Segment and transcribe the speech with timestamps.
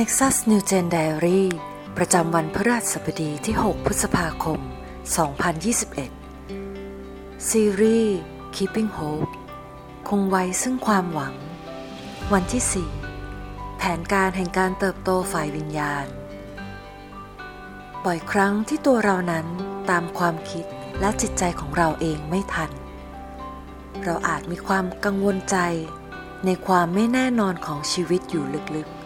[0.00, 1.42] Nexus New Gen Diary
[1.96, 4.58] ประจำวันพฤหัสบดีที่ 6 พฤษภาคม
[6.64, 8.18] 2021 ซีรีส์
[8.54, 9.32] Keeping Hope
[10.08, 11.34] คงไว้ซึ่งความหวัง
[12.32, 12.86] วันที่
[13.30, 16.06] 4 แผนการแห่งการเติบโตฝ่ายวิญญาณ
[18.04, 19.46] บ่อยครั้งที่ตัวเรานั้น
[19.90, 20.64] ตามความคิด
[21.00, 22.70] และจิตใจของเราเองไม่ทัน
[24.04, 25.56] เราอาจมีความกังวลใจ
[26.44, 29.03] ในความไม่แน่นอนของชีวิตอยู่ลึกๆ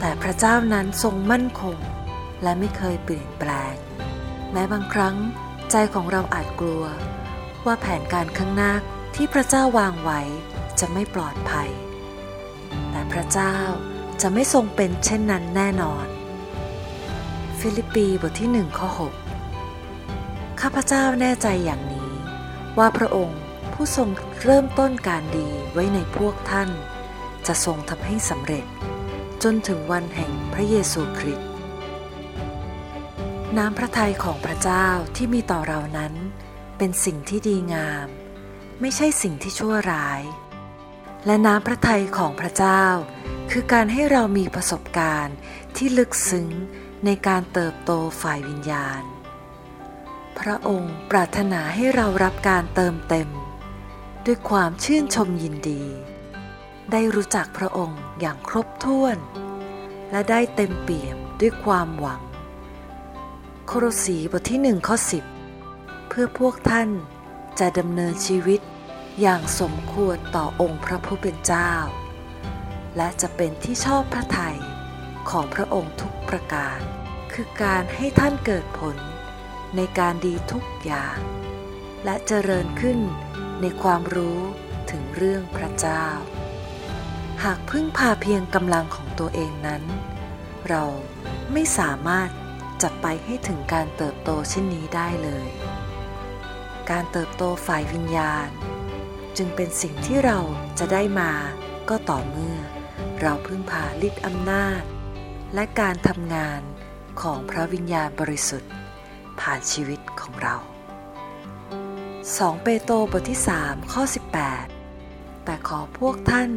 [0.00, 1.76] แต่พระเจ้านั้นทรงมั่นคง
[2.42, 3.74] และไม่เคยเปลี่ยนแปลง
[4.52, 5.16] แม้บางครั้ง
[5.70, 6.84] ใจของเราอาจกลัว
[7.66, 8.72] ว่าแผนการข้างหน้า
[9.14, 10.20] ที่พระเจ้าวางไว้
[10.80, 11.70] จะไม่ปลอดภัย
[12.90, 13.54] แต่พระเจ้า
[14.22, 16.06] จะไม่ทรงเป็นเช่นนั้นแน่นอน
[17.58, 18.88] ฟิลิปปีบทที่หนึ่งข้อ
[19.70, 22.10] 6 ข้าพเจ้าแน่ใจอย่างนี้
[22.78, 23.40] ว่าพระองค์
[23.72, 24.08] ผู้ทรง
[24.42, 26.68] เริ่มต้นการดีไว้ในพวกท่าน
[27.46, 28.64] จะทรงทำให้สำเร็จ
[29.46, 31.48] จนถึงวันแห่งพระเยซูคริสต์
[33.56, 36.14] น้ำพระทัยของพระเจ้าที่มีต่อเรานั้น
[36.78, 38.08] เป็นสิ่งที่ดีงาม
[38.80, 40.22] ไม่ใช่สิ่งที่ชั่วร้าย
[41.26, 42.84] และน้ำพระทัยของพระเจ้า
[43.50, 45.36] คือการให้เรามีประสบการณ์
[45.76, 46.48] ที่ลึกซึ้ง
[47.04, 49.02] ในการเติบโตฝ่ายวิญญาณ
[50.38, 53.28] พระองค์ปรารถนาให้เรารับการเติมเต็ม
[54.26, 55.84] ด้วยความชื่นชมยินดี
[56.92, 59.16] ได้รู้จักพระองค์อย่างครบถ้วน
[60.10, 62.20] และได้เต็มเปี่ยมด้วยความหวัง
[63.66, 65.24] โครสีบทที่หนึ่งข้อสิบ
[66.08, 66.88] เพื่อพวกท่าน
[67.60, 68.60] จะดำเนินชีวิต
[69.20, 71.72] อย่างสมควรต่อองค์พระผู้เป็นเจ้า
[72.96, 74.58] และจะเป็นที่ชอบพระทัย
[75.30, 76.78] ของพระองค์ทุกประการ
[77.32, 78.96] คือการให้ท่านเกิดผล
[79.76, 81.18] ในการดีทุกอย่าง
[82.04, 82.98] และเจริญขึ้น
[83.60, 84.40] ในความรู้
[84.90, 86.06] ถึงเรื่องพระเจ้า
[87.46, 89.82] หากพึ่งพาเพียงกำลังของตัวเองนั้น
[90.68, 90.84] เรา
[91.52, 92.30] ไม่สามารถ
[92.82, 95.48] จะไปให้ถึงการเติบโตเช่นนี้ได้เลย
[96.90, 98.48] การเติบโตฝ่ายวิญญาณ
[99.36, 100.38] จึงเป็นสิ่งที่เรา
[100.78, 101.32] จะได้มา
[101.88, 102.58] ก็ต่อเมื่อ
[103.20, 104.82] เราพึ่งพาฤทธิ์อำนาจ
[105.54, 106.60] และการทำงาน
[107.22, 108.72] ของพระวิญญาณบริสุทธิ์
[109.40, 110.56] ผ่านชีวิตของเรา
[111.80, 114.02] 2 เปโตรบทที่ 3 ข้อ
[114.74, 116.50] 18 แต่ขอพวกท่าน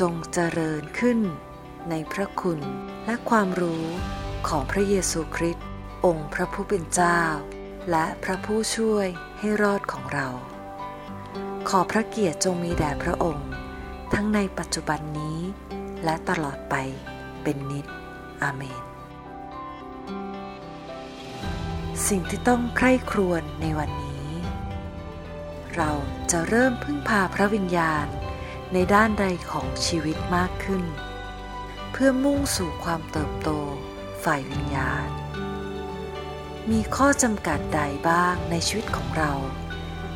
[0.00, 1.18] จงเจริญขึ้น
[1.90, 2.60] ในพระคุณ
[3.06, 3.84] และความรู้
[4.48, 5.66] ของพระเยซูคริสต์
[6.06, 7.20] องค์พระผู้เป็นเจ้า
[7.90, 9.06] และพระผู้ช่วย
[9.38, 10.28] ให้รอดของเรา
[11.68, 13.50] ขอพระเกียรติจงมีแด่พระองค์
[14.14, 15.38] ทั้งในปัจจุบันนี้
[16.04, 16.74] และตลอดไป
[17.42, 17.86] เป็นนิจ
[18.42, 18.82] อาเมน
[22.08, 24.28] สิ่งที่ต้องใคร่ครวญในวันนี้
[25.76, 25.90] เรา
[26.30, 28.08] จะเริ่มพึ่งพาพระวิญญาณ
[28.74, 30.82] ในด้านใดของชีวิตมากขึ้น
[31.92, 33.50] เพื่อมุ่งสู่ความเติบโต
[34.24, 35.08] ฝ่ายวิญญาณ
[36.70, 39.32] มีข้อจำกัดใดบ้างในชีวิตของเรา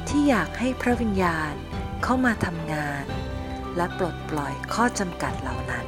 [0.09, 1.53] ที่อยากให้พระวิญญาณ
[2.03, 3.05] เข้ามาทำงาน
[3.77, 5.87] และปลดปล่อยข้อจำกัดเหล่านั้น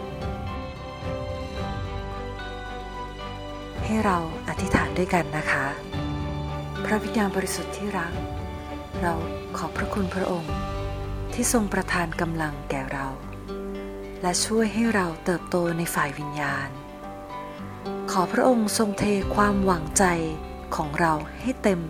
[3.84, 5.66] ให้เราอธิษฐานด้วยกันนะคะ
[6.84, 8.12] พระวิญญาณบริสุทธิ์ที่รัก
[9.02, 9.14] เรา
[9.56, 10.54] ขอบพระคุณพระองค์
[11.34, 13.08] ที่ทรงประทานกำลังแก่เรา
[14.22, 16.68] และช่วยให้เราเติบโตในฝ่ายวิญญาณ
[18.10, 20.04] ขอพระองค์ทรงเทความหวังใจ
[20.76, 21.80] ของเราให้เต็ม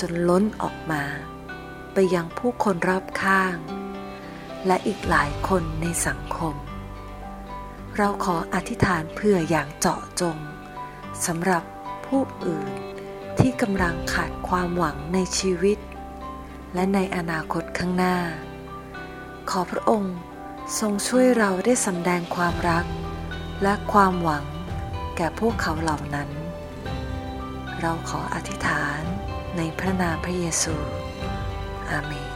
[0.00, 1.04] จนล้นออกมา
[1.92, 3.56] ไปยังผู้คนรอบข้าง
[4.66, 6.54] และอีกหลายคนในสังคม
[7.96, 10.36] เราขออธิษฐานเพื่ออย่างเจาะจง
[11.26, 11.64] สำหรับ
[12.06, 12.70] ผู้อื่น
[13.38, 15.78] ที่กำลังขาดความหวังในชีวิต
[16.74, 18.16] และในอนาคตข้างหน้า
[19.50, 20.16] ขอพระองค์
[20.78, 22.84] ทรงช่วยเราได้สำแดงความรัก
[23.62, 24.44] และความหวัง
[25.16, 26.28] แก่พวกเขาเหล่านั้น
[27.80, 29.02] เราขออธิษฐาน
[29.56, 30.74] ในพระนามพระเยซู
[31.90, 32.33] อาเมน